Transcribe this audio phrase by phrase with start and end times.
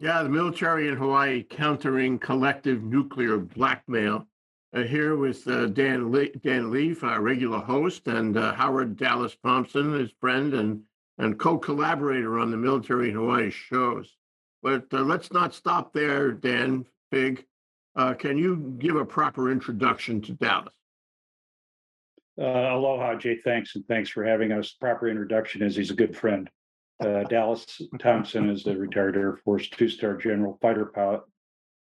[0.00, 4.26] Yeah, the military in Hawaii countering collective nuclear blackmail.
[4.72, 9.36] Uh, here with uh, Dan Le- Dan Leaf, our regular host, and uh, Howard Dallas
[9.42, 10.82] Thompson, his friend and
[11.16, 14.16] and co-collaborator on the military in Hawaii shows.
[14.62, 17.44] But uh, let's not stop there, Dan Fig.
[17.96, 20.74] Uh, can you give a proper introduction to Dallas?
[22.40, 23.38] Uh, aloha, Jay.
[23.42, 24.70] Thanks, and thanks for having us.
[24.72, 26.48] Proper introduction is he's a good friend.
[27.00, 31.20] Uh, Dallas Thompson is a retired Air Force two-star general fighter pilot,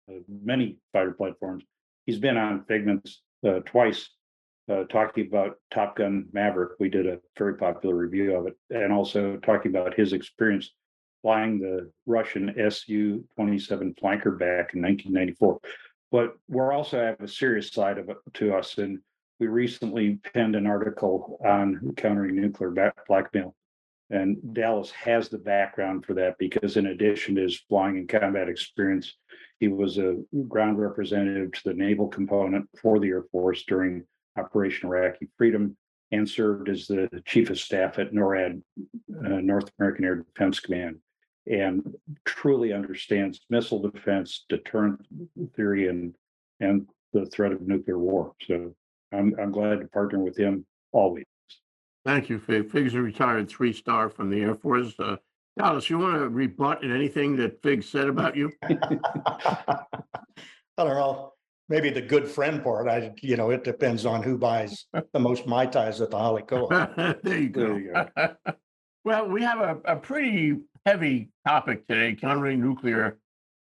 [0.09, 1.63] uh, many fighter platforms.
[2.05, 4.09] He's been on Figments uh, twice,
[4.69, 6.73] uh, talking about Top Gun Maverick.
[6.79, 10.71] We did a very popular review of it, and also talking about his experience
[11.23, 15.59] flying the Russian Su-27 flanker back in 1994.
[16.11, 18.99] But we're also have a serious side of it to us, and
[19.39, 23.55] we recently penned an article on countering nuclear blackmail.
[24.11, 28.49] And Dallas has the background for that because in addition to his flying and combat
[28.49, 29.15] experience,
[29.59, 30.17] he was a
[30.49, 34.03] ground representative to the naval component for the Air Force during
[34.37, 35.77] Operation Iraqi Freedom
[36.11, 38.61] and served as the chief of staff at NORAD,
[39.25, 40.97] uh, North American Air Defense Command,
[41.47, 41.95] and
[42.25, 44.99] truly understands missile defense, deterrent
[45.55, 46.15] theory, and
[46.59, 48.33] and the threat of nuclear war.
[48.45, 48.75] So
[49.13, 51.25] I'm I'm glad to partner with him always.
[52.05, 52.71] Thank you, Fig.
[52.71, 54.93] Fig's a retired three star from the Air Force.
[54.99, 55.17] Uh,
[55.57, 58.51] Dallas, you want to rebut in anything that Fig said about you?
[58.63, 59.85] I
[60.77, 61.33] don't know,
[61.71, 65.47] maybe the good friend part, I, you know, it depends on who buys the most
[65.47, 67.17] Mai Tais at the Hale Koa.
[67.23, 67.79] there you go.
[67.79, 68.53] There you
[69.05, 73.19] well, we have a, a pretty heavy topic today, countering nuclear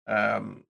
[0.07, 0.63] um,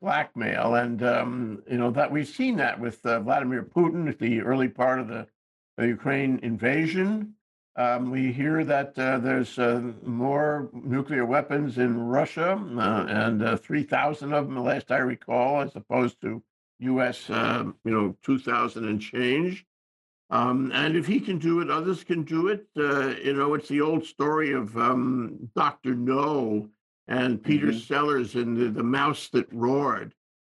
[0.00, 4.40] blackmail, and um, you know that we've seen that with uh, Vladimir Putin at the
[4.40, 5.26] early part of the,
[5.76, 7.34] the Ukraine invasion.
[7.76, 13.56] Um, we hear that uh, there's uh, more nuclear weapons in Russia, uh, and uh,
[13.56, 16.42] 3,000 of them, last I recall, as opposed to
[16.80, 17.30] U.S.
[17.30, 19.64] Uh, you know 2,000 and change.
[20.30, 22.66] Um, and if he can do it, others can do it.
[22.76, 26.68] Uh, you know, it's the old story of um, Doctor No
[27.08, 27.86] and Peter Mhm.
[27.86, 30.14] Sellers and the, the mouse that roared.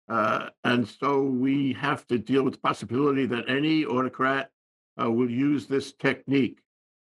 [0.07, 4.51] Uh, and so we have to deal with the possibility that any autocrat
[5.01, 6.59] uh, will use this technique.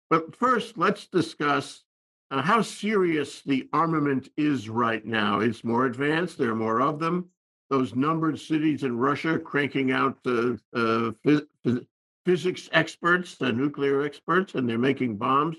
[0.09, 1.83] But first, let's discuss
[2.31, 5.39] uh, how serious the armament is right now.
[5.39, 7.29] It's more advanced, there are more of them.
[7.69, 11.85] Those numbered cities in Russia cranking out uh, phys-
[12.25, 15.57] physics experts, the nuclear experts, and they're making bombs.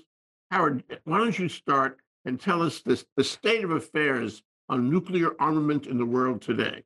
[0.51, 5.31] Howard, why don't you start and tell us this, the state of affairs on nuclear
[5.39, 6.83] armament in the world today?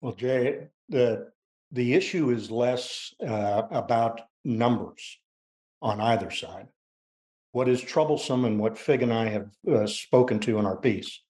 [0.00, 1.32] Well, Jay, the,
[1.72, 5.18] the issue is less uh, about numbers
[5.80, 6.68] on either side.
[7.52, 11.20] What is troublesome and what Fig and I have uh, spoken to in our piece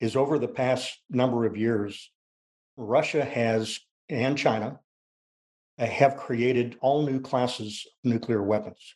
[0.00, 2.10] is over the past number of years,
[2.76, 4.78] Russia has, and China,
[5.78, 8.94] uh, have created all new classes of nuclear weapons.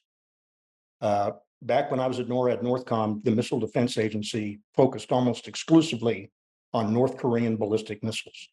[1.00, 1.32] Uh,
[1.62, 6.30] back when I was at NORAD Northcom, the Missile Defense Agency focused almost exclusively
[6.72, 8.48] on North Korean ballistic missiles.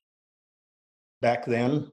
[1.22, 1.92] Back then,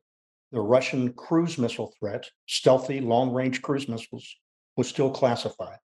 [0.56, 4.36] the Russian cruise missile threat, stealthy long range cruise missiles,
[4.74, 5.76] was still classified.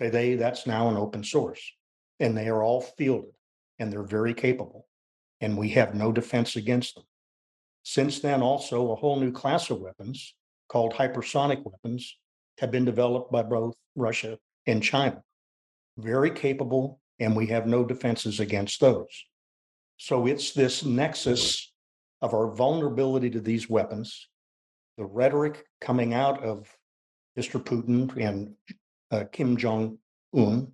[0.00, 1.62] They, that's now an open source
[2.18, 3.30] and they are all fielded
[3.78, 4.88] and they're very capable.
[5.40, 7.04] And we have no defense against them.
[7.84, 10.34] Since then, also a whole new class of weapons
[10.68, 12.18] called hypersonic weapons
[12.58, 15.22] have been developed by both Russia and China.
[15.98, 19.24] Very capable, and we have no defenses against those.
[19.98, 21.72] So it's this nexus
[22.26, 24.28] of our vulnerability to these weapons,
[24.98, 26.68] the rhetoric coming out of
[27.38, 27.62] Mr.
[27.62, 28.54] Putin and
[29.12, 29.98] uh, Kim Jong
[30.34, 30.72] Un,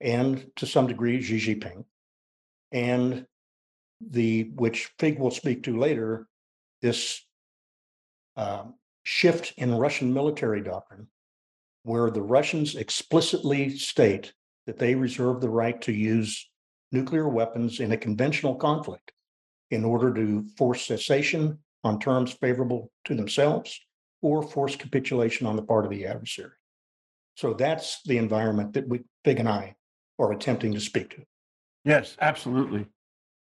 [0.00, 1.84] and to some degree Xi Jinping,
[2.72, 3.26] and
[4.00, 6.26] the which Fig will speak to later,
[6.82, 7.24] this
[8.36, 8.74] um,
[9.04, 11.06] shift in Russian military doctrine,
[11.84, 14.32] where the Russians explicitly state
[14.66, 16.50] that they reserve the right to use
[16.90, 19.12] nuclear weapons in a conventional conflict
[19.70, 23.78] in order to force cessation on terms favorable to themselves
[24.22, 26.52] or force capitulation on the part of the adversary.
[27.36, 29.76] So that's the environment that we, Fig and I,
[30.18, 31.22] are attempting to speak to.
[31.84, 32.86] Yes, absolutely.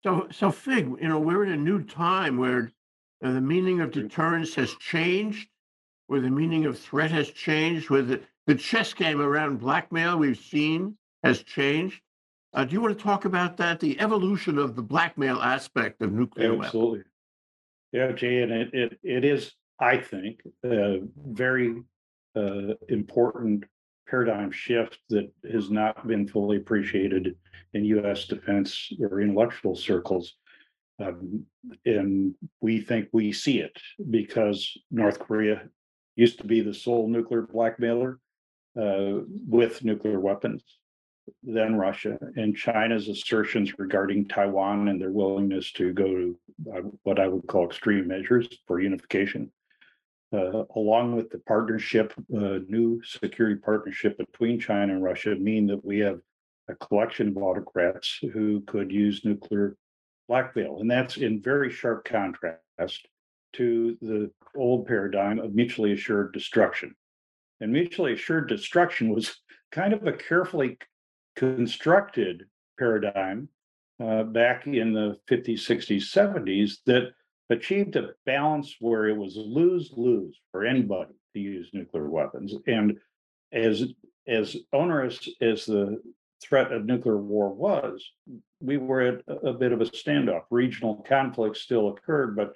[0.04, 2.72] So, so Fig, you know, we're in a new time where
[3.22, 5.48] the meaning of deterrence has changed,
[6.08, 10.38] where the meaning of threat has changed, where the, the chess game around blackmail we've
[10.38, 12.02] seen has changed.
[12.54, 13.80] Uh, do you want to talk about that?
[13.80, 16.66] The evolution of the blackmail aspect of nuclear weapons.
[16.68, 17.04] Absolutely.
[17.92, 21.82] Yeah, Jay, and it, it, it is, I think, a very
[22.36, 23.64] uh, important
[24.08, 27.36] paradigm shift that has not been fully appreciated
[27.74, 30.34] in US defense or intellectual circles.
[31.00, 31.46] Um,
[31.86, 33.76] and we think we see it
[34.12, 35.64] because North Korea
[36.16, 38.20] used to be the sole nuclear blackmailer
[38.80, 40.64] uh, with nuclear weapons.
[41.42, 46.40] Then Russia and China's assertions regarding Taiwan and their willingness to go to
[46.74, 49.52] uh, what I would call extreme measures for unification.
[50.34, 55.86] Uh, along with the partnership, uh, new security partnership between China and Russia mean that
[55.86, 56.20] we have
[56.68, 59.78] a collection of autocrats who could use nuclear
[60.28, 60.80] blackmail.
[60.80, 63.08] And that's in very sharp contrast
[63.54, 66.96] to the old paradigm of mutually assured destruction.
[67.62, 69.38] And mutually assured destruction was
[69.72, 70.78] kind of a carefully
[71.36, 72.46] constructed
[72.78, 73.50] paradigm
[74.04, 77.14] uh, back in the 50s, 60s, 70s that
[77.50, 82.54] achieved a balance where it was lose lose for anybody to use nuclear weapons.
[82.68, 82.98] And
[83.52, 83.86] as
[84.28, 86.02] as onerous as the
[86.42, 88.04] threat of nuclear war was,
[88.62, 90.44] we were at a, a bit of a standoff.
[90.50, 92.54] Regional conflicts still occurred, but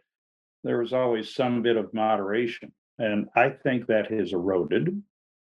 [0.64, 2.72] there was always some bit of moderation.
[2.98, 5.02] And I think that has eroded.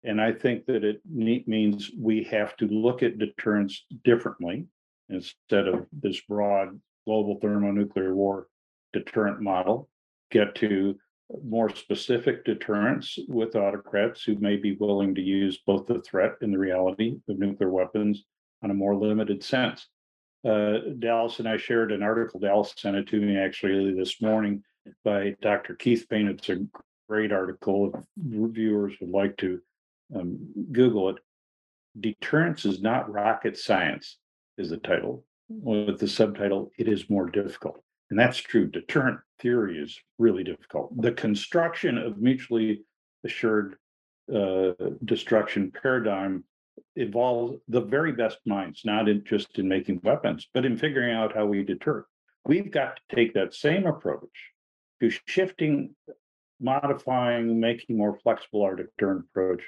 [0.03, 4.65] And I think that it means we have to look at deterrence differently
[5.09, 8.47] instead of this broad global thermonuclear war
[8.91, 9.89] deterrent model,
[10.31, 10.95] get to
[11.43, 16.53] more specific deterrence with autocrats who may be willing to use both the threat and
[16.53, 18.23] the reality of nuclear weapons
[18.61, 19.87] on a more limited sense.
[20.45, 24.63] Uh, Dallas and I shared an article, Dallas sent it to me actually this morning
[25.03, 25.75] by Dr.
[25.75, 26.27] Keith Payne.
[26.27, 26.57] It's a
[27.07, 27.93] great article.
[27.95, 29.61] If reviewers would like to
[30.15, 30.37] um,
[30.71, 31.17] Google it.
[31.99, 34.17] Deterrence is not rocket science,
[34.57, 35.23] is the title.
[35.49, 37.83] With the subtitle, it is more difficult.
[38.09, 38.67] And that's true.
[38.67, 40.99] Deterrent theory is really difficult.
[41.01, 42.83] The construction of mutually
[43.23, 43.75] assured
[44.33, 44.71] uh,
[45.05, 46.43] destruction paradigm
[46.95, 51.35] involves the very best minds, not in just in making weapons, but in figuring out
[51.35, 52.05] how we deter.
[52.45, 54.51] We've got to take that same approach
[55.01, 55.95] to shifting,
[56.59, 59.63] modifying, making more flexible our deterrent approach,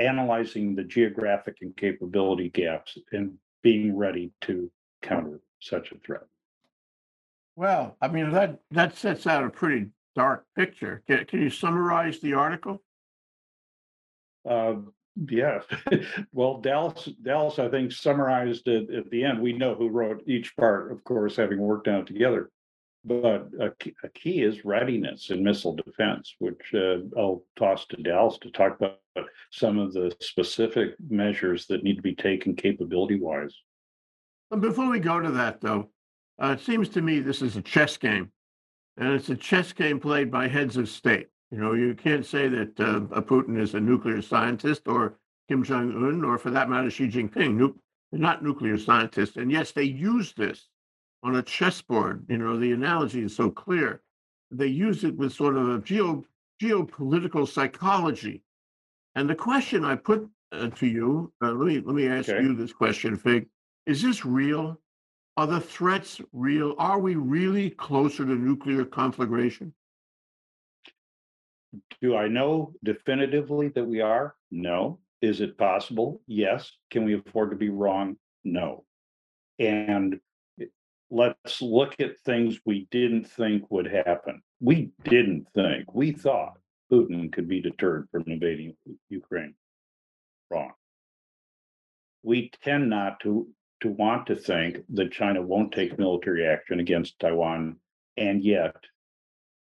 [0.00, 4.70] analyzing the geographic and capability gaps, and being ready to
[5.02, 6.24] counter such a threat.
[7.56, 11.02] Well, I mean, that, that sets out a pretty dark picture.
[11.06, 12.82] Can, can you summarize the article?
[14.48, 14.76] Uh,
[15.28, 15.60] yeah,
[16.32, 19.40] well, Dallas, Dallas, I think summarized it at the end.
[19.40, 22.50] We know who wrote each part, of course, having worked on it together.
[23.04, 27.96] But a key, a key is readiness in missile defense, which uh, I'll toss to
[27.96, 29.00] Dallas to talk about
[29.50, 33.54] some of the specific measures that need to be taken capability wise.
[34.58, 35.88] Before we go to that, though,
[36.42, 38.32] uh, it seems to me this is a chess game,
[38.98, 41.28] and it's a chess game played by heads of state.
[41.50, 45.90] You know, you can't say that uh, Putin is a nuclear scientist or Kim Jong
[45.90, 47.54] Un, or for that matter, Xi Jinping.
[47.54, 47.80] Nu-
[48.12, 50.68] they're not nuclear scientists, and yes, they use this
[51.22, 52.24] on a chessboard.
[52.28, 54.02] You know, the analogy is so clear.
[54.50, 56.24] They use it with sort of a geo
[56.62, 58.42] geopolitical psychology.
[59.14, 62.42] And the question I put uh, to you, uh, let me let me ask Okay.
[62.42, 63.46] you this question, Fig:
[63.86, 64.80] Is this real?
[65.36, 66.74] Are the threats real?
[66.78, 69.72] Are we really closer to nuclear conflagration?
[72.02, 74.34] Do I know definitively that we are?
[74.50, 74.98] No.
[75.22, 76.20] Is it possible?
[76.26, 76.72] Yes.
[76.90, 78.16] Can we afford to be wrong?
[78.44, 78.84] No.
[79.58, 80.18] And
[81.10, 84.42] let's look at things we didn't think would happen.
[84.60, 86.58] We didn't think, we thought
[86.90, 88.74] Putin could be deterred from invading
[89.08, 89.54] Ukraine.
[90.50, 90.72] Wrong.
[92.22, 93.48] We tend not to,
[93.80, 97.76] to want to think that China won't take military action against Taiwan.
[98.16, 98.76] And yet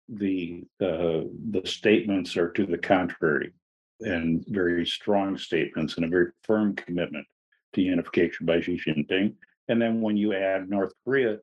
[0.09, 3.53] the, uh, the statements are to the contrary
[4.01, 7.27] and very strong statements and a very firm commitment
[7.75, 9.35] to unification by Xi Jinping.
[9.69, 11.39] And then when you add North Korea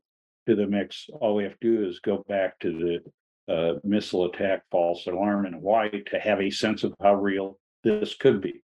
[0.48, 3.02] to the mix, all we have to do is go back to
[3.48, 7.60] the uh, missile attack false alarm in Hawaii to have a sense of how real
[7.84, 8.64] this could be.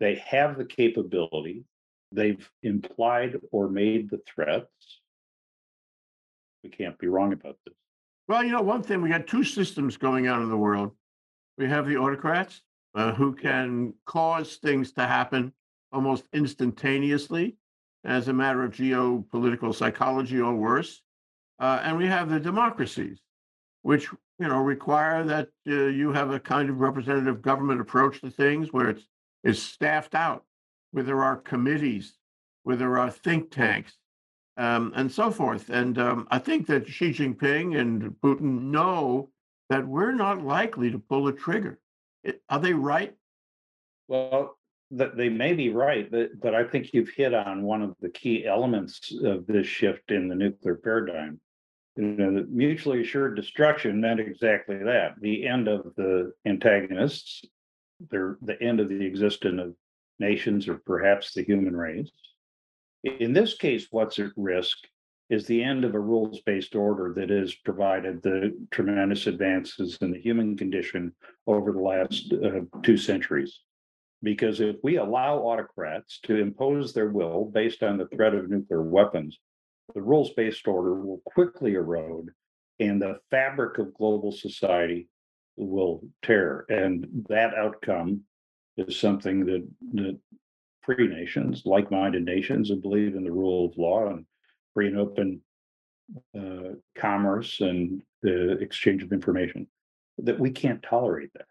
[0.00, 1.64] They have the capability.
[2.12, 5.00] They've implied or made the threats.
[6.64, 7.74] We can't be wrong about this.
[8.26, 10.92] Well, you know, one thing, we got two systems going on in the world.
[11.58, 12.62] We have the autocrats
[12.94, 15.52] uh, who can cause things to happen
[15.92, 17.56] almost instantaneously
[18.04, 21.02] as a matter of geopolitical psychology or worse.
[21.58, 23.20] Uh, and we have the democracies,
[23.82, 28.30] which, you know, require that uh, you have a kind of representative government approach to
[28.30, 29.06] things where it's,
[29.44, 30.44] it's staffed out,
[30.92, 32.16] where there are committees,
[32.62, 33.92] where there are think tanks,
[34.56, 35.68] um, and so forth.
[35.68, 39.30] And um, I think that Xi Jinping and Putin know
[39.68, 41.78] that we're not likely to pull the trigger.
[42.24, 43.14] It- are they right?
[44.08, 44.58] Well,
[44.92, 48.08] that they may be right, but, but I think you've hit on one of the
[48.08, 51.40] key elements of this shift in the nuclear paradigm.
[51.96, 57.42] You know, the mutually assured destruction meant exactly that, the end of the antagonists.
[58.10, 59.74] They're the end of the existence of
[60.18, 62.10] nations or perhaps the human race.
[63.04, 64.78] In this case, what's at risk
[65.28, 70.20] is the end of a rules-based order that has provided the tremendous advances in the
[70.20, 71.12] human condition
[71.46, 73.60] over the last uh, two centuries.
[74.22, 78.82] Because if we allow autocrats to impose their will based on the threat of nuclear
[78.82, 79.38] weapons,
[79.94, 82.30] the rules-based order will quickly erode
[82.78, 85.08] and the fabric of global society
[85.56, 86.64] will tear.
[86.68, 88.22] And that outcome
[88.76, 90.18] is something that, that
[90.82, 94.24] free nations, like-minded nations that believe in the rule of law and
[94.74, 95.40] free and open
[96.38, 99.66] uh, commerce and the exchange of information,
[100.18, 101.46] that we can't tolerate that.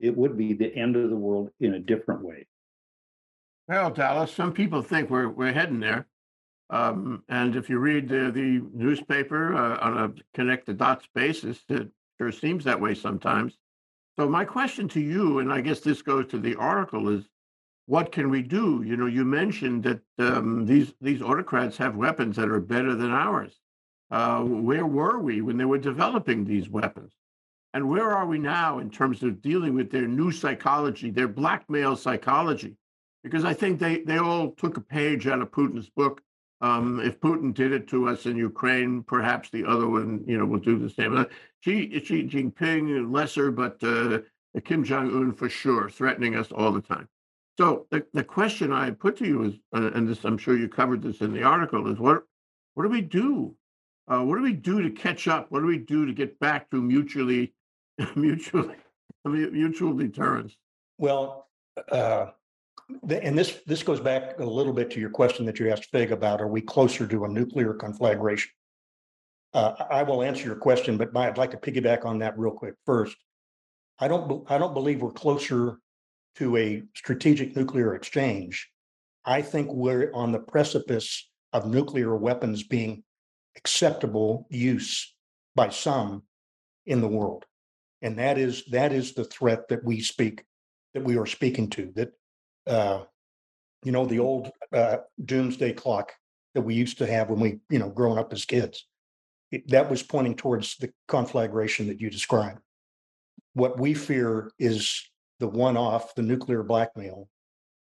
[0.00, 2.46] It would be the end of the world in a different way.
[3.68, 6.08] Well, Dallas, some people think we're, we're heading there.
[6.70, 11.64] Um, and if you read the, the newspaper uh, on a connect the dots basis,
[11.68, 11.88] it
[12.18, 13.58] sure seems that way sometimes.
[14.18, 17.24] So my question to you, and I guess this goes to the article, is
[17.86, 18.84] what can we do?
[18.86, 23.10] You know, you mentioned that um, these these autocrats have weapons that are better than
[23.10, 23.58] ours.
[24.10, 27.12] Uh, where were we when they were developing these weapons?
[27.72, 31.96] And where are we now in terms of dealing with their new psychology, their blackmail
[31.96, 32.76] psychology?
[33.22, 36.20] Because I think they, they all took a page out of Putin's book.
[36.62, 40.44] Um, if Putin did it to us in Ukraine, perhaps the other one, you know,
[40.44, 41.16] will do the same.
[41.16, 41.24] Uh,
[41.60, 44.18] Xi, Xi Jinping, lesser, but uh,
[44.64, 47.08] Kim Jong Un for sure, threatening us all the time.
[47.58, 50.68] So the, the question I put to you is, uh, and this I'm sure you
[50.68, 52.24] covered this in the article, is what
[52.74, 53.54] what do we do?
[54.08, 55.50] Uh, what do we do to catch up?
[55.50, 57.52] What do we do to get back to mutually
[58.16, 58.76] mutually
[59.24, 60.56] mutual deterrence?
[60.98, 61.48] Well,
[61.90, 62.26] uh,
[63.02, 65.90] the- and this, this goes back a little bit to your question that you asked
[65.90, 68.50] Fig about, are we closer to a nuclear conflagration?
[69.52, 72.74] Uh, I will answer your question, but I'd like to piggyback on that real quick
[72.86, 73.16] first.
[73.98, 75.78] I don't, I don't believe we're closer
[76.36, 78.70] to a strategic nuclear exchange.
[79.24, 83.02] I think we're on the precipice of nuclear weapons being
[83.56, 85.14] acceptable use
[85.56, 86.22] by some
[86.86, 87.44] in the world.
[88.02, 90.44] And that is, that is the threat that we speak,
[90.94, 92.12] that we are speaking to, that,
[92.66, 93.04] uh,
[93.84, 96.12] you know, the old, uh, doomsday clock
[96.54, 98.86] that we used to have when we, you know, growing up as kids.
[99.50, 102.60] It- That was pointing towards the conflagration that you described.
[103.54, 107.28] What we fear is the one-off, the nuclear blackmail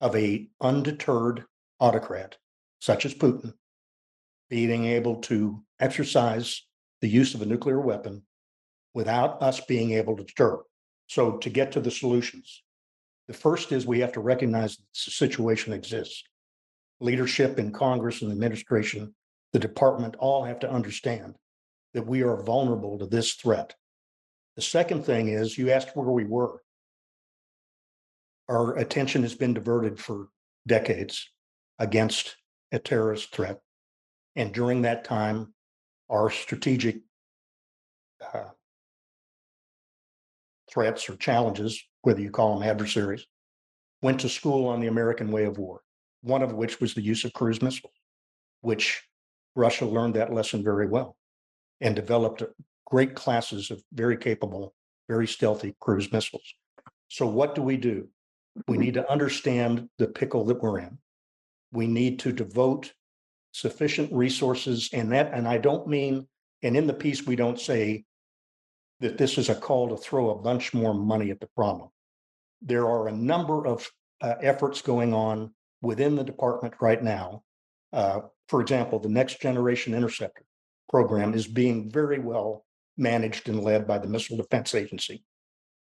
[0.01, 1.45] of a undeterred
[1.81, 2.37] autocrat
[2.81, 3.55] such as Putin
[4.51, 6.67] being able to exercise
[7.01, 8.23] the use of a nuclear weapon
[8.95, 10.61] without us being able to deter.
[11.09, 12.63] So to get to the solutions,
[13.27, 16.23] the first is we have to recognize the situation exists.
[17.01, 19.15] Leadership in Congress and administration,
[19.53, 21.35] the department all have to understand
[21.93, 23.75] that we are vulnerable to this threat.
[24.57, 26.63] The second thing is you asked where we were.
[28.49, 30.29] Our attention has been diverted for
[30.67, 31.29] decades
[31.79, 32.37] against
[32.73, 33.61] a terrorist threat.
[34.37, 35.55] And during that time,
[36.11, 36.99] our strategic
[38.33, 38.51] uh,
[40.75, 43.27] threats or challenges, whether you call them adversaries,
[44.03, 45.81] went to school on the American way of war,
[46.23, 47.95] one of which was the use of cruise missiles,
[48.61, 49.03] which
[49.55, 51.17] Russia learned that lesson very well
[51.81, 52.43] and developed
[52.87, 54.75] great classes of very capable,
[55.09, 56.55] very stealthy cruise missiles.
[57.09, 58.09] So what do we do?
[58.69, 60.99] We need to understand the pickle that we're in.
[61.73, 62.93] We need to devote
[63.53, 66.27] sufficient resources and that, and I don't mean,
[66.63, 68.05] and in the piece, we don't say
[69.01, 71.89] that this is a call to throw a bunch more money at the problem.
[72.63, 73.87] There are a number of
[74.21, 77.43] uh, efforts going on within the department right now.
[77.93, 80.45] Uh, for example, the Next Generation Interceptor
[80.89, 82.65] program is being very well
[82.97, 85.25] managed and led by the Missile Defense Agency.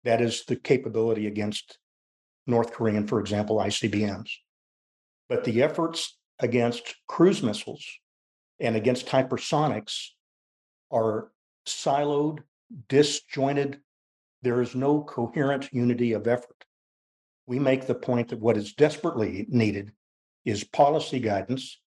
[0.04, 1.78] That is the capability against
[2.46, 4.30] North Korean, for example, ICBMs.
[5.28, 7.84] But the efforts against cruise missiles
[8.60, 10.08] and against hypersonics
[10.90, 11.30] are
[11.66, 12.40] siloed,
[12.88, 13.80] disjointed.
[14.42, 16.64] There is no coherent unity of effort.
[17.46, 19.92] We make the point that what is desperately needed
[20.44, 21.80] is policy guidance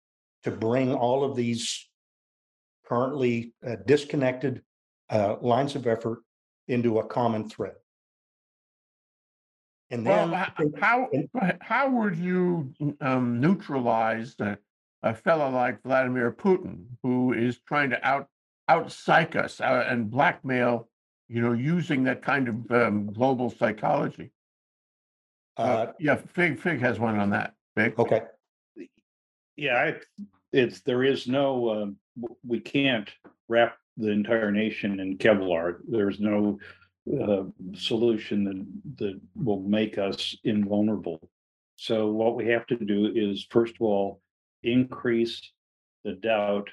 [0.44, 1.88] to bring all of these
[2.86, 4.62] currently uh, disconnected
[5.10, 6.20] uh, lines of effort
[6.68, 7.74] into a common thread.
[9.90, 11.08] And then, think- how
[11.60, 14.58] how would you um, neutralize a,
[15.02, 18.28] a fellow like Vladimir Putin, who is trying to out
[18.68, 20.88] out psych us uh, and blackmail,
[21.28, 24.30] you know, using that kind of um, global psychology?
[25.56, 27.54] Uh, Yeah, Fig, Fig has one on that.
[27.76, 27.98] Fig.
[27.98, 28.22] okay,
[29.56, 29.94] Yeah, I,
[30.52, 31.96] it's, there is no, um,
[32.46, 33.10] we can't
[33.48, 35.78] wrap the entire nation in Kevlar.
[35.88, 36.58] There's no
[37.22, 37.44] uh,
[37.74, 41.20] solution that, that will make us invulnerable.
[41.76, 44.20] So what we have to do is, first of all,
[44.62, 45.40] increase
[46.04, 46.68] the doubt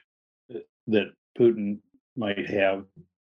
[0.49, 1.07] that- that
[1.37, 1.79] Putin
[2.15, 2.85] might have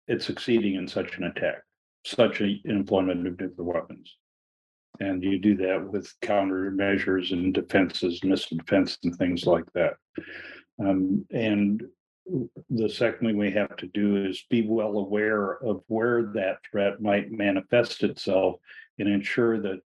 [0.08, 1.62] at succeeding in such an attack,
[2.04, 4.16] such a employment of nuclear weapons.
[5.00, 9.94] And you do that with countermeasures and defenses, missile defense and things like that.
[10.80, 11.82] Um, and
[12.70, 17.00] the second thing we have to do is be well aware of where that threat
[17.00, 18.56] might manifest itself
[18.98, 19.80] and ensure that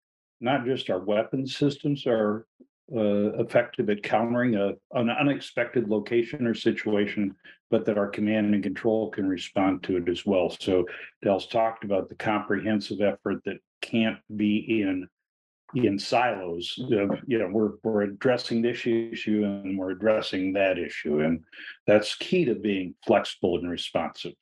[0.40, 2.46] not just our weapon systems are
[2.94, 7.34] uh, effective at countering a, an unexpected location or situation,
[7.70, 10.54] but that our command and control can respond to it as well.
[10.60, 10.86] So
[11.22, 15.08] Dell's talked about the comprehensive effort that can't be in
[15.74, 16.78] in silos.
[16.92, 21.40] of, You know, we're we're addressing this issue and we're addressing that issue, and
[21.86, 24.32] that's key to being flexible and responsive.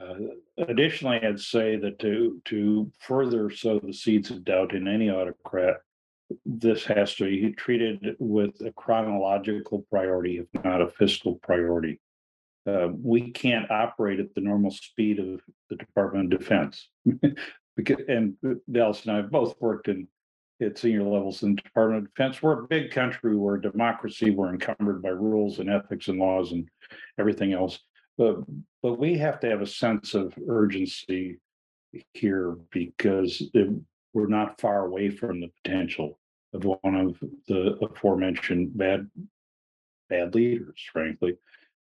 [0.00, 0.14] Uh,
[0.58, 5.76] additionally, I'd say that to to further sow the seeds of doubt in any autocrat,
[6.44, 12.00] this has to be treated with a chronological priority, if not a fiscal priority.
[12.66, 16.88] Uh, we can't operate at the normal speed of the Department of Defense.
[17.76, 18.34] Because, and
[18.72, 20.08] Dallas and I have both worked in
[20.62, 22.42] at senior levels in the Department of Defense.
[22.42, 26.52] We're a big country, we're a democracy, we're encumbered by rules and ethics and laws
[26.52, 26.66] and
[27.18, 27.78] everything else.
[28.16, 28.36] But
[28.82, 31.38] but we have to have a sense of urgency
[32.14, 33.78] here because it-
[34.14, 36.18] we're not far away from the potential
[36.54, 39.10] of one of the aforementioned bad
[40.08, 41.36] bad leaders, frankly,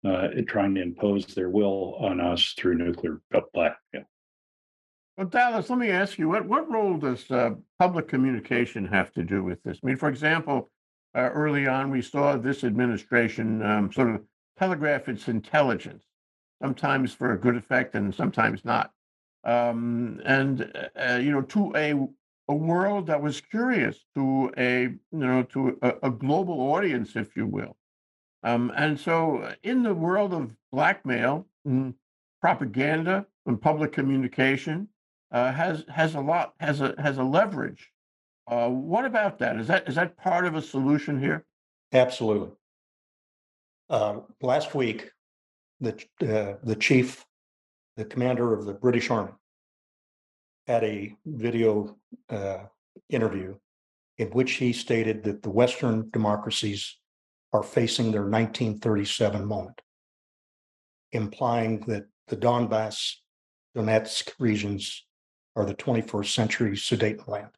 [0.05, 4.05] uh, trying to impose their will on us through nuclear blackmail.
[5.17, 9.23] Well, Dallas, let me ask you, what, what role does uh, public communication have to
[9.23, 9.79] do with this?
[9.83, 10.71] I mean, for example,
[11.15, 14.23] uh, early on, we saw this administration um, sort of
[14.59, 16.05] telegraph its intelligence,
[16.63, 18.93] sometimes for a good effect and sometimes not.
[19.45, 21.95] Um, and, uh, you know, to a,
[22.49, 27.37] a world that was curious, to a, you know, to a, a global audience, if
[27.37, 27.77] you will.
[28.42, 31.94] Um, and so uh, in the world of blackmail, mm,
[32.40, 34.88] propaganda, and public communication,
[35.33, 37.90] uh, has has a lot has a has a leverage.
[38.46, 39.57] Uh, what about that?
[39.57, 41.44] Is that is that part of a solution here?
[41.92, 42.50] absolutely.
[43.88, 45.11] Uh, last week,
[45.81, 47.24] the, uh, the chief,
[47.96, 49.33] the commander of the British Army
[50.68, 51.96] had a video,
[52.29, 52.59] uh,
[53.09, 53.57] interview
[54.18, 57.00] in which he stated that the Western democracies
[57.53, 59.81] are facing their nineteen thirty-seven moment,
[61.13, 63.15] implying that the Donbass,
[63.77, 65.05] Donetsk regions
[65.57, 67.51] are the twenty-first century Sudetenland.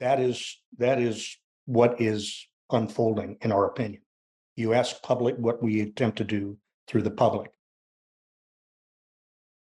[0.00, 4.02] That is, that is what is unfolding, in our opinion.
[4.56, 7.50] You ask public what we attempt to do through the public.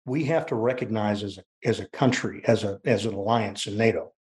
[0.06, 3.78] We have to recognize as, a as a country, as a, as an alliance in
[3.78, 4.14] NATO,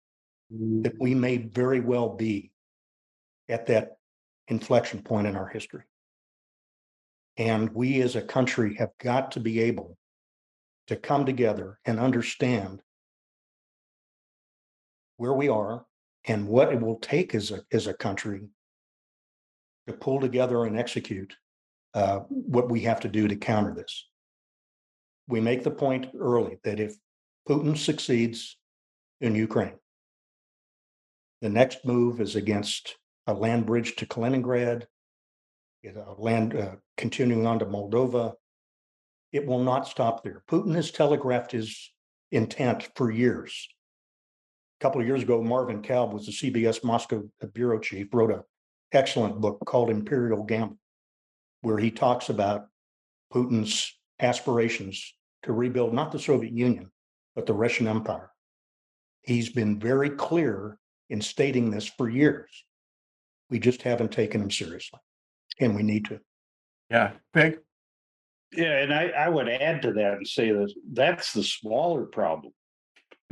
[0.50, 2.52] that we may very well be
[3.48, 3.96] at that
[4.50, 5.84] inflection point in our history.
[7.36, 9.96] And we as a country have got to be able
[10.88, 12.82] to come together and understand
[15.16, 15.86] where we are
[16.26, 18.48] and what it will take as a, as a country
[19.86, 21.34] to pull together and execute
[21.94, 24.08] uh, what we have to do to counter this.
[25.28, 26.94] We make the point early that if
[27.48, 28.58] Putin succeeds
[29.20, 29.78] in Ukraine,
[31.40, 32.96] the next move is against
[33.30, 34.86] a land bridge to Kaliningrad,
[35.82, 38.34] you know, land uh, continuing on to Moldova.
[39.32, 40.42] It will not stop there.
[40.48, 41.92] Putin has telegraphed his
[42.32, 43.68] intent for years.
[44.80, 47.22] A couple of years ago, Marvin Kalb was the CBS Moscow
[47.54, 48.42] bureau chief, wrote an
[48.92, 50.78] excellent book called Imperial Gamble,
[51.62, 52.66] where he talks about
[53.32, 56.90] Putin's aspirations to rebuild not the Soviet Union,
[57.34, 58.30] but the Russian Empire.
[59.22, 62.50] He's been very clear in stating this for years.
[63.50, 65.00] We just haven't taken them seriously,
[65.60, 66.20] and we need to.
[66.90, 67.58] Yeah, Fig.
[68.52, 72.52] Yeah, and I, I would add to that and say that that's the smaller problem.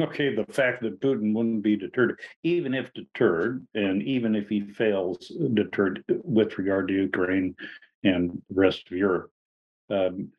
[0.01, 4.61] Okay, the fact that Putin wouldn't be deterred, even if deterred, and even if he
[4.61, 7.57] fails deterred with regard to Ukraine
[8.05, 9.33] and the rest of Europe.
[9.91, 10.31] Um,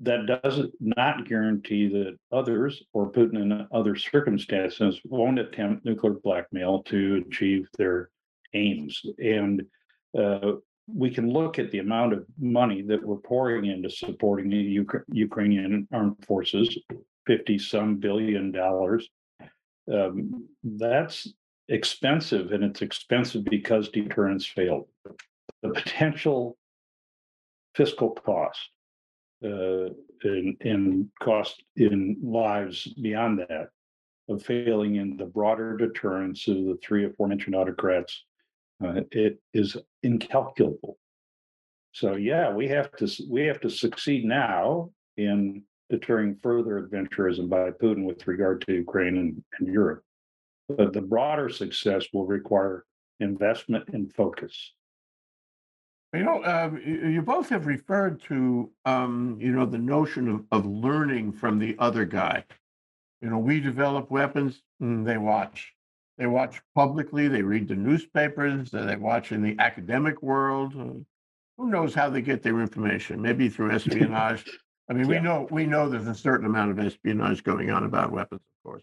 [0.00, 6.82] that doesn't not guarantee that others or Putin in other circumstances won't attempt nuclear blackmail
[6.84, 8.10] to achieve their
[8.54, 9.02] aims.
[9.18, 9.62] And
[10.18, 10.52] uh,
[10.86, 15.04] we can look at the amount of money that we're pouring into supporting the Ukra-
[15.08, 16.78] Ukrainian armed forces,
[17.26, 19.08] fifty some billion dollars.
[19.92, 21.28] Um, that's
[21.68, 24.86] expensive and it's expensive because deterrence failed.
[25.62, 26.56] The potential
[27.74, 28.70] fiscal cost
[29.44, 29.88] uh,
[30.24, 33.68] in, in cost in lives beyond that
[34.28, 38.24] of failing in the broader deterrence of the three aforementioned autocrats,
[38.84, 40.98] uh, it is incalculable.
[41.92, 47.70] So yeah, we have to, we have to succeed now in deterring further adventurism by
[47.70, 50.02] Putin with regard to Ukraine and, and Europe.
[50.68, 52.84] But the broader success will require
[53.20, 54.72] investment and focus.
[56.14, 60.66] You know, you, you both have referred to, um, you know, the notion of, of
[60.66, 62.44] learning from the other guy.
[63.20, 65.72] You know, we develop weapons, mm, they watch.
[66.18, 70.74] They watch publicly, they read the newspapers, uh, they watch in the academic world.
[70.76, 71.00] uh,
[71.58, 73.20] Who knows how they get their information?
[73.20, 74.44] Maybe through espionage.
[74.88, 75.22] I mean, we Yeah.
[75.22, 78.82] know, we know there's a certain amount of espionage going on about weapons, of course.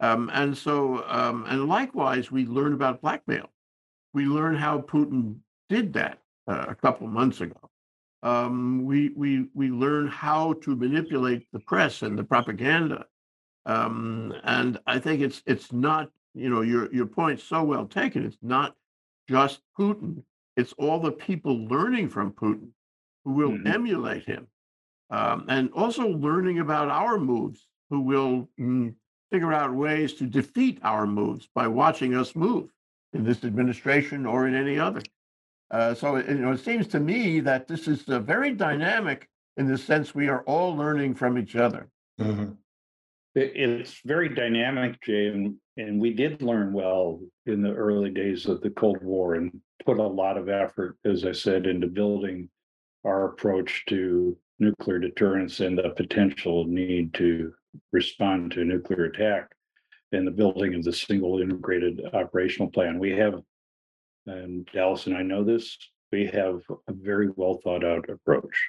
[0.00, 3.50] Um, and so, um, and likewise, we learn about blackmail.
[4.14, 5.38] We learn how Putin
[5.68, 7.58] did that uh, a couple months ago.
[8.22, 13.06] Um, we we we learn how to manipulate the press and the propaganda,
[13.66, 18.24] um, and I think it's it's not you know your your point so well taken.
[18.24, 18.76] It's not
[19.28, 20.22] just Putin;
[20.56, 22.70] it's all the people learning from Putin
[23.24, 23.66] who will Mhm.
[23.66, 24.46] emulate him,
[25.10, 28.94] um, and also learning about our moves, who will mm,
[29.30, 32.70] figure out ways to defeat our moves by watching us move
[33.12, 35.02] in this administration or in any other.
[35.70, 39.66] Uh, so you know, it seems to me that this is uh, very dynamic in
[39.66, 41.90] the sense we are all learning from each other.
[42.18, 42.56] Mhm.
[43.38, 48.46] It- it's very dynamic, Jay, and, and we did learn well in the early days
[48.46, 52.50] of the Cold War and put a lot of effort, as I said, into building
[53.04, 57.54] our approach to nuclear deterrence and the potential need to
[57.92, 59.54] respond to a nuclear attack
[60.10, 62.98] and the building of the single integrated operational plan.
[62.98, 63.40] We have,
[64.26, 65.78] and Dallas and I know this,
[66.10, 68.68] we have a very well thought out approach.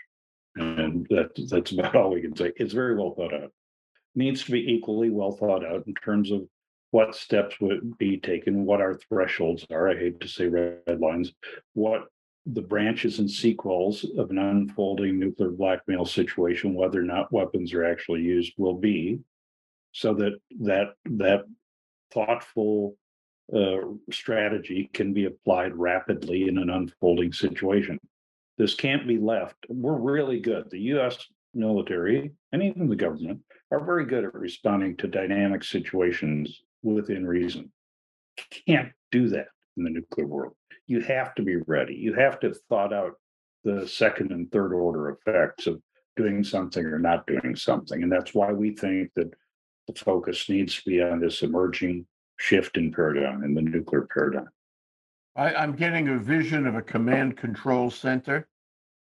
[0.55, 2.51] And that, that's about all we can say.
[2.57, 3.51] It's very well thought out
[4.15, 6.47] needs to be equally well thought out in terms of
[6.91, 9.89] what steps would be taken, what our thresholds are.
[9.89, 11.33] I hate to say red lines,
[11.73, 12.05] what
[12.45, 17.85] the branches and sequels of an unfolding nuclear blackmail situation, whether or not weapons are
[17.85, 19.19] actually used, will be,
[19.91, 21.41] so that that that
[22.11, 22.95] thoughtful
[23.55, 23.77] uh,
[24.11, 27.99] strategy can be applied rapidly in an unfolding situation.
[28.57, 29.55] This can't be left.
[29.69, 30.69] We're really good.
[30.69, 31.17] The U.S.
[31.53, 37.71] military and even the government are very good at responding to dynamic situations within reason.
[38.67, 40.53] Can't do that in the nuclear world.
[40.87, 41.95] You have to be ready.
[41.95, 43.13] You have to have thought out
[43.63, 45.81] the second and third order effects of
[46.15, 48.01] doing something or not doing something.
[48.01, 49.31] And that's why we think that
[49.87, 52.05] the focus needs to be on this emerging
[52.37, 54.49] shift in paradigm in the nuclear paradigm.
[55.35, 58.47] I, I'm getting a vision of a command control center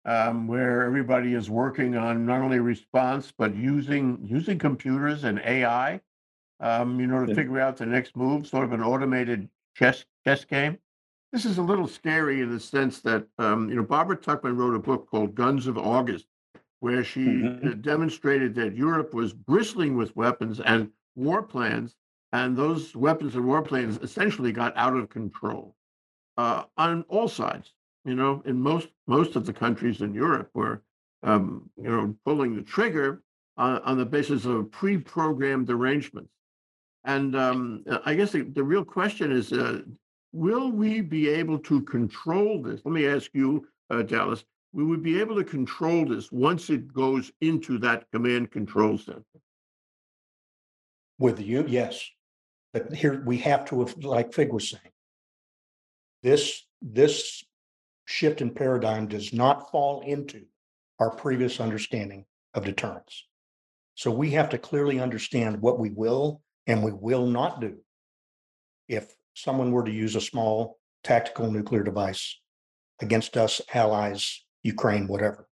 [0.05, 6.01] um, where everybody is working on not only response but using using computers and AI,
[6.61, 10.45] um, you know, to figure out the next move, sort of an automated chess chess
[10.45, 10.79] game.
[11.33, 14.75] This is a little scary in the sense that um, you know Barbara Tuchman wrote
[14.75, 16.27] a book called Guns of August,
[16.81, 17.67] where she Mhm.
[17.73, 21.97] uh, demonstrated that Europe was bristling with weapons and war plans,
[22.33, 25.77] and those weapons and war plans essentially got out of control
[26.37, 27.73] uh, on all sides.
[28.05, 30.83] You know, in most most of the countries in Europe were,
[31.23, 33.23] um, you know, pulling the trigger
[33.57, 36.33] on, on the basis of pre-programmed arrangements.
[37.05, 39.83] And um, uh, I guess the, the real question is, uh,
[40.33, 42.81] will we be able to control this?
[42.85, 44.45] Let me ask you, uh, Dallas.
[44.73, 49.23] Will we be able to control this once it goes into that command control center?
[51.19, 52.09] With you, yes.
[52.73, 54.93] But here, we have to, like Fig was saying.
[56.23, 57.45] This, this
[58.05, 60.45] shift in paradigm does not fall into
[60.99, 63.27] our previous understanding of deterrence.
[63.95, 67.79] So we have to clearly understand what we will and we will not do.
[68.89, 72.39] If someone were to use a small tactical nuclear device
[73.01, 75.49] against us, allies, Ukraine, whatever.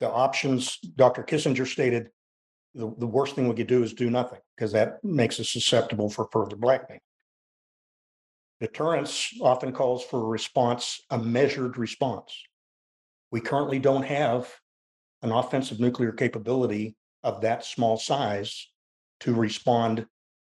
[0.00, 1.22] The options, Dr.
[1.22, 2.08] Kissinger stated,
[2.74, 6.08] the, the worst thing we could do is do nothing because that makes us susceptible
[6.08, 7.00] for further blackmail.
[8.62, 12.32] Deterrence often calls for a response, a measured response.
[13.32, 14.48] We currently don't have
[15.22, 16.94] an offensive nuclear capability
[17.24, 18.68] of that small size
[19.18, 20.06] to respond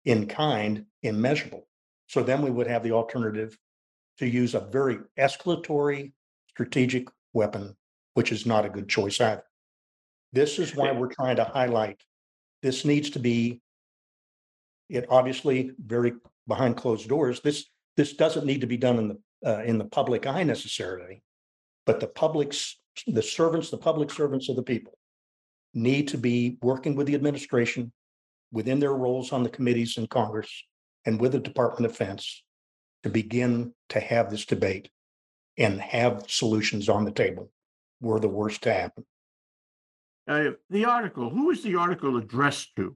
[0.04, 1.66] in kind, in measurable.
[2.08, 3.58] So then we would have the alternative
[4.18, 6.12] to use a very escalatory
[6.50, 7.74] strategic weapon,
[8.16, 9.46] which is not a good choice either.
[10.34, 12.04] This is why we're trying to highlight,
[12.62, 13.62] this needs to be
[14.90, 16.16] it obviously very
[16.50, 17.40] behind closed doors.
[17.40, 17.66] This,
[17.98, 21.22] this doesn't need to be done in the, uh, in the public eye necessarily.
[21.86, 24.98] But the public's, the servants, the public servants of the people
[25.74, 27.92] need to be working with the administration
[28.52, 30.50] within their roles on the committees in Congress
[31.06, 32.44] and with the Department of Defense
[33.02, 34.90] to begin to have this debate
[35.58, 37.52] and have solutions on the table
[38.02, 39.06] were the worst to happen.
[40.28, 42.96] Uh, the article, who is the article addressed to?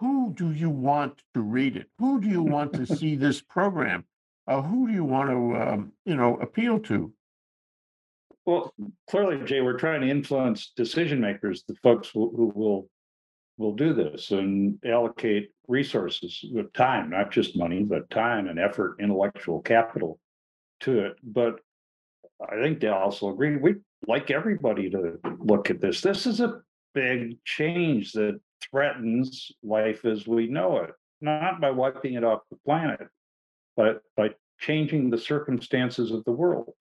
[0.00, 1.88] Who do you want to read it?
[1.98, 4.04] Who do you want to see this program?
[4.46, 7.12] Uh, who do you want to, um, you know, appeal to?
[8.44, 8.74] Well,
[9.08, 12.88] clearly, Jay, we're trying to influence decision makers, the folks who, who will
[13.56, 18.96] will do this and allocate resources with time, not just money, but time and effort,
[19.00, 20.18] intellectual capital
[20.80, 21.16] to it.
[21.22, 21.60] But
[22.50, 23.56] I think also agree.
[23.56, 26.00] We'd like everybody to look at this.
[26.00, 26.60] This is a
[26.94, 32.56] big change that threatens life as we know it, not by wiping it off the
[32.64, 33.00] planet,
[33.76, 36.72] but by changing the circumstances of the world.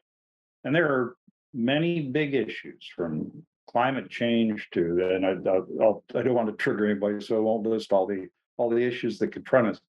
[0.63, 1.15] And there are
[1.53, 4.81] many big issues from climate change to,
[5.13, 5.35] and I,
[5.81, 8.27] I'll, I don't want to trigger anybody, so I won't list all the,
[8.57, 9.81] all the issues that confront us.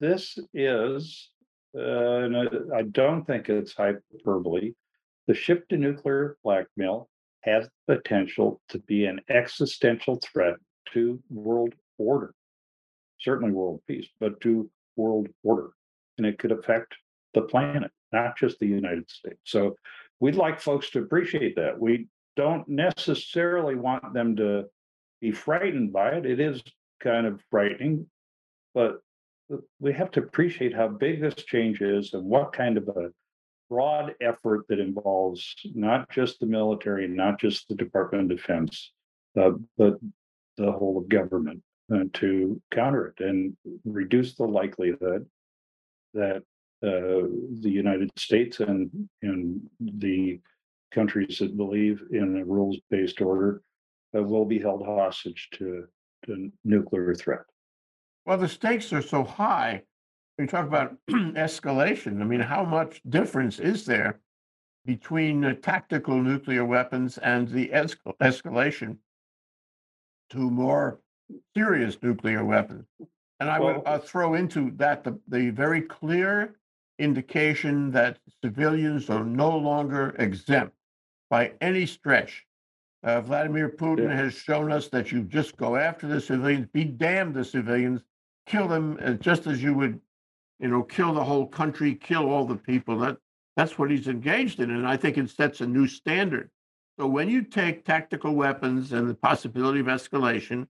[0.00, 1.30] This is,
[1.76, 2.36] uh, and
[2.74, 4.72] I don't think it's hyperbole.
[5.26, 7.08] The shift to nuclear blackmail
[7.42, 10.54] has the potential to be an existential threat
[10.92, 12.34] to world order.
[13.18, 15.70] Certainly world peace, but to world order.
[16.18, 16.94] And it could affect
[17.34, 19.38] the planet, not just the United States.
[19.44, 19.76] So
[20.20, 21.78] we'd like folks to appreciate that.
[21.78, 24.64] We don't necessarily want them to
[25.20, 26.26] be frightened by it.
[26.26, 26.62] It is
[27.00, 28.06] kind of frightening,
[28.74, 29.00] but
[29.80, 33.10] we have to appreciate how big this change is and what kind of a
[33.70, 38.92] broad effort that involves not just the military, and not just the Department of Defense,
[39.38, 39.98] uh, but
[40.56, 45.26] the whole of government uh, to counter it and reduce the likelihood
[46.18, 46.42] that
[46.82, 47.26] uh,
[47.60, 48.90] the United States and
[49.22, 50.40] and the
[50.92, 53.62] countries that believe in a rules-based order
[54.16, 55.86] uh, will be held hostage to
[56.26, 57.44] to nuclear threat.
[58.26, 59.82] Well, the stakes are so high.
[60.38, 62.20] You talk about escalation.
[62.20, 64.20] I mean, how much difference is there
[64.84, 68.98] between tactical nuclear weapons and the escal- escalation
[70.30, 71.00] to more
[71.56, 72.86] serious nuclear weapons?
[73.40, 76.56] And I would uh, throw into that the, the very clear
[76.98, 80.74] indication that civilians are no longer exempt
[81.30, 82.44] by any stretch.
[83.04, 84.16] Uh, Vladimir Putin Yeah.
[84.16, 88.02] has shown us that you just go after the civilians, be damned the civilians,
[88.46, 90.00] kill them uh, just as you would,
[90.58, 92.98] you know, kill the whole country, kill all the people.
[92.98, 93.18] That
[93.56, 96.50] that's what he's engaged in, and I think it sets a new standard.
[96.98, 100.66] So when you take tactical weapons and the possibility of escalation,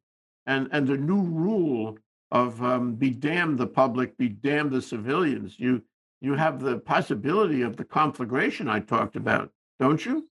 [0.46, 1.96] and and the new rule
[2.30, 5.82] of um, be damned the public, be damned the civilians, you
[6.20, 10.28] you have the possibility of the conflagration I talked about, don't you?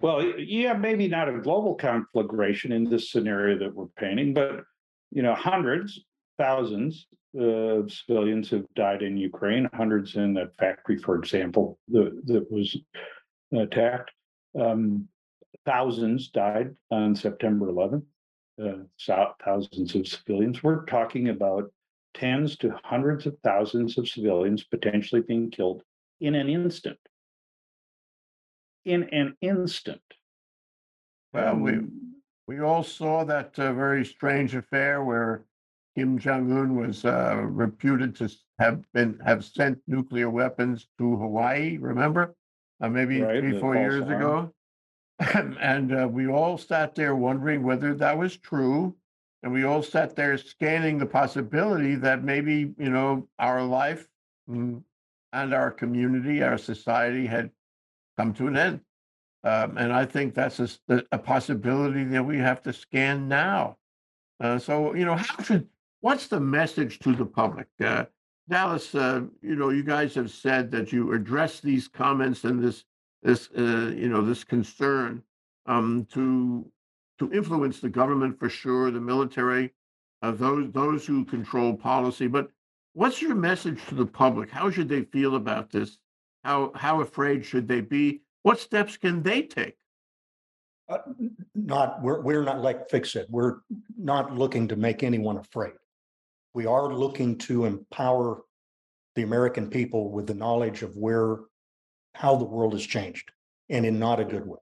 [0.00, 4.64] Well, yeah, maybe not a global conflagration in this scenario that we're painting, but
[5.10, 6.00] you know, hundreds,
[6.38, 7.06] thousands
[7.38, 12.76] of civilians have died in Ukraine, hundreds in that factory, for example, that that was
[13.54, 14.10] attacked.
[14.58, 15.08] Um,
[15.64, 18.04] thousands died on September 11th.
[18.62, 18.76] Uh,
[19.44, 20.62] thousands of civilians.
[20.62, 21.70] We're talking about
[22.14, 25.82] tens to hundreds of thousands of civilians potentially being killed
[26.20, 26.98] in an instant.
[28.86, 30.00] In an instant.
[31.34, 32.14] Well, we Um,
[32.48, 35.44] we all saw that uh, very strange affair where
[35.94, 41.76] Kim Jong Un was uh, reputed to have been have sent nuclear weapons to Hawaii.
[41.76, 42.34] Remember,
[42.80, 44.50] uh, maybe Right, three four years ago,
[45.34, 48.94] and uh, we all sat there wondering whether that was true,
[49.42, 54.08] and we all sat there scanning the possibility that maybe you know our life
[54.48, 54.84] and
[55.32, 57.50] our community, our society had
[58.16, 58.80] come to an end.
[59.44, 63.76] Um, and I think that's a possibility that we have to scan now.
[64.40, 65.68] Uh, so, you know, how should,
[66.00, 67.68] what's the message to the public?
[67.82, 68.06] Uh,
[68.48, 72.84] Dallas, uh, you know, you guys have said that you address these comments and this,
[73.26, 75.20] this, uh, you know, this concern
[75.66, 76.64] um, to,
[77.18, 79.74] to influence the government for sure, the military,
[80.22, 82.28] uh, those, those who control policy.
[82.28, 82.50] But
[82.94, 84.48] what's your message to the public?
[84.48, 85.98] How should they feel about this?
[86.44, 88.22] How, how afraid should they be?
[88.44, 89.76] What steps can they take?
[90.88, 90.98] Uh,
[91.56, 93.26] Not, we're, we're not like Fix it.
[93.28, 93.56] we're
[93.98, 95.72] not looking to make anyone afraid.
[96.54, 98.42] We are looking to empower
[99.16, 101.38] the American people with the knowledge of where,
[102.16, 103.30] how the world has changed
[103.68, 104.58] and in not a good way.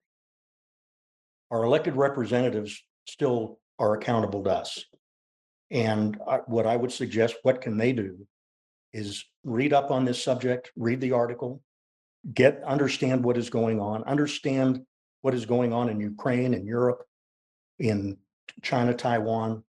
[1.50, 4.84] Our elected representatives still are accountable to us.
[5.70, 8.26] And I- what I would suggest, what can they do?
[8.92, 11.62] Is read up on this subject, read the article,
[12.32, 14.84] get, understand what is going on, understand
[15.22, 17.04] what is going on in Ukraine and Europe,
[17.78, 18.18] in
[18.62, 19.64] China, Taiwan,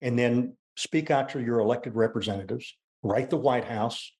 [0.00, 4.12] and then speak out to your elected representatives, write the White House,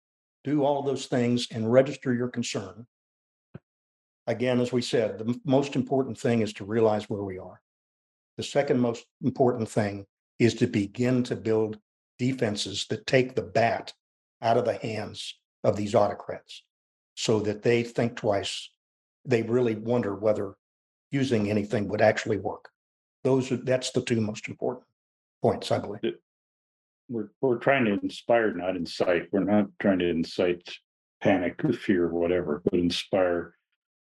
[0.44, 2.87] do all those things and register your concern.
[4.27, 7.61] Again, as we said, the most important thing is to realize where we are.
[8.37, 10.07] The second most important thing
[10.39, 11.79] is to begin to build
[12.19, 13.93] defenses that take the bat
[14.41, 16.65] out of the hands of these autocrats
[17.15, 18.71] so that they think twice.
[19.25, 20.55] They really wonder whether
[21.11, 22.69] using anything would actually work.
[23.25, 24.87] Those are, that's the two most important
[25.43, 26.15] points, I believe.
[27.09, 29.29] We're, we're trying to inspire, not incite.
[29.33, 30.69] We're not trying to incite
[31.21, 33.55] panic, fear, whatever, but inspire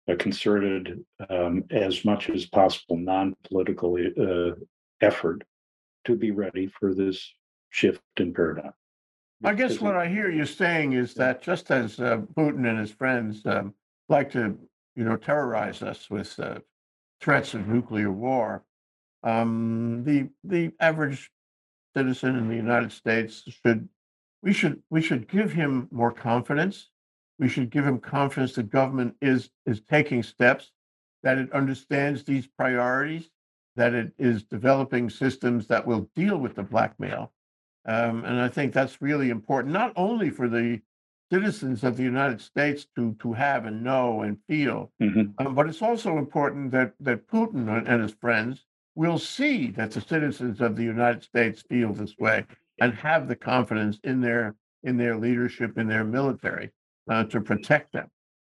[0.08, 4.54] a concerted, um, as much as possible, non-political, uh,
[5.00, 5.42] effort
[6.04, 7.34] to be ready for this
[7.70, 8.72] shift in paradigm.
[9.44, 12.90] I guess what I hear you saying is that just as uh, Putin and his
[12.90, 13.74] friends um,
[14.08, 14.56] like to,
[14.94, 16.60] you know, terrorize us with uh,
[17.20, 18.64] threats of nuclear war,
[19.22, 21.30] um, the the average
[21.94, 23.88] citizen in the United States should
[24.42, 26.88] we should we should give him more confidence.
[27.38, 30.72] We should give him confidence the government is is taking steps,
[31.22, 33.30] that it understands these priorities,
[33.76, 37.32] that it is developing systems that will deal with the blackmail.
[37.84, 40.80] Um, and I think that's really important, not only for the
[41.30, 45.34] citizens of the United States to to have and know and feel, Mhm.
[45.38, 49.90] um, but it's also important that that Putin and and his friends will see that
[49.90, 52.46] the citizens of the United States feel this way
[52.80, 56.70] and have the confidence in their in their leadership in their military
[57.08, 58.08] uh, to protect them.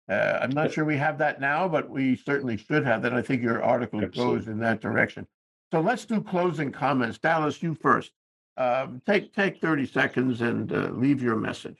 [0.09, 3.13] Uh, I'm not sure we have that now, but we certainly should have that.
[3.13, 5.25] I think your article goes in that direction.
[5.71, 7.17] So let's do closing comments.
[7.17, 8.11] Dallas, you first.
[8.57, 11.77] Um, take take 30 seconds and uh, leave your message.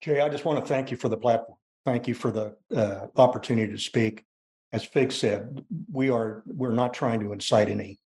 [0.00, 1.58] Jay, I just want to thank you for the platform.
[1.84, 4.24] Thank you for the uh, opportunity to speak.
[4.72, 7.98] As Fig said, we are, we're not trying to incite any,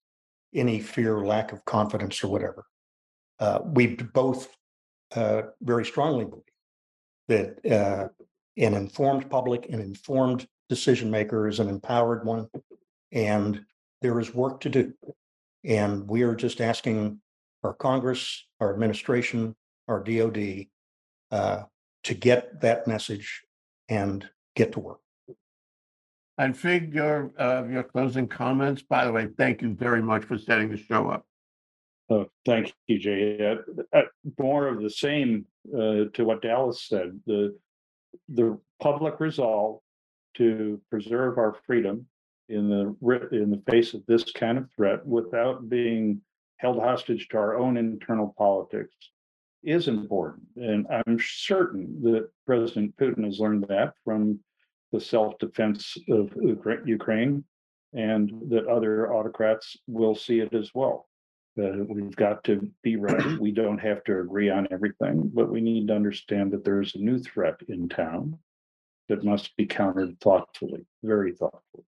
[0.53, 2.64] any fear, lack of confidence or whatever.
[3.38, 4.49] Uh, We both
[5.14, 6.42] uh, very strongly believe
[7.29, 8.09] that uh,
[8.57, 12.49] an informed public, an informed decision maker is an empowered one.
[13.12, 13.62] And
[14.03, 14.93] there is work to do.
[15.65, 17.21] And we are just asking
[17.62, 19.55] our Congress, our administration,
[19.89, 20.67] our DOD
[21.31, 21.62] uh,
[22.05, 23.43] to get that message
[23.89, 25.01] and get to work.
[26.39, 28.83] And Fig, your uh, your closing comments.
[28.83, 31.25] By the way, thank you very much for setting the show up.
[32.09, 33.38] Oh, thank you, Jay.
[33.45, 33.57] Uh,
[33.97, 34.03] uh,
[34.38, 37.57] More of the same uh, to what Dallas said, the,
[38.29, 39.81] the public resolve
[40.37, 42.07] to preserve our freedom
[42.49, 46.21] in the, in the face of this kind of threat without being
[46.59, 48.95] held hostage to our own internal politics
[49.64, 50.47] is important.
[50.57, 54.38] And I'm certain that President Putin has learned that from
[54.92, 56.31] the self-defense of
[56.87, 57.45] Ukraine
[57.92, 61.09] and that other autocrats will see it as well.
[61.59, 63.37] Uh, we've got to be ready.
[63.38, 66.99] We don't have to agree on everything, but we need to understand that there's a
[66.99, 68.38] new threat in town
[69.09, 71.85] that must be countered thoughtfully, very thoughtfully.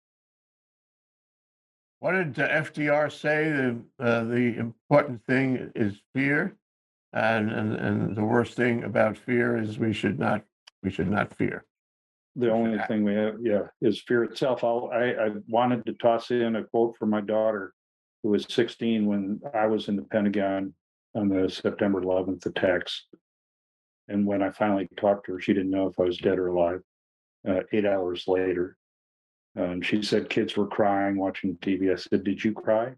[1.99, 3.51] What did FDR say?
[3.51, 6.55] The uh, the important thing is fear,
[7.13, 10.43] and, and and the worst thing about fear is we should not
[10.83, 11.65] we should not fear.
[12.35, 14.63] The only thing we have, yeah, is fear itself.
[14.63, 17.73] I'll, I, I wanted to toss in a quote from my daughter,
[18.25, 20.73] who was sixteen when I was in the Pentagon
[21.13, 23.05] on the September eleventh attacks.
[24.07, 26.47] And when I finally talked to her, she didn't know if I was dead or
[26.47, 26.81] alive.
[27.47, 28.77] Uh, eight hours later,
[29.83, 31.91] she said kids were crying watching TV.
[31.91, 32.95] I said, "Did you cry?"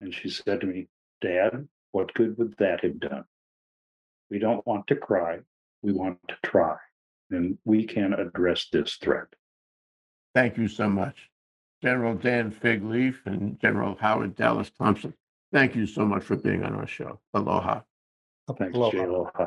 [0.00, 0.88] And she said to me,
[1.20, 3.26] "Dad, what good would that have done?
[4.30, 5.38] We don't want to cry.
[5.82, 6.76] We want to try."
[7.32, 9.28] and we can address this threat.
[10.34, 11.29] Thank you so much,
[11.82, 15.14] General Dan Fig Leaf and General Howard Dallas Thompson.
[15.52, 17.20] Thank you so much for being on our show.
[17.34, 17.80] Aloha.
[18.58, 19.04] Thanks, Aloha.
[19.04, 19.46] Aloha.